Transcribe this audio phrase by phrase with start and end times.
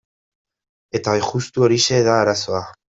[1.01, 2.69] Eta justu horixe da arazoa.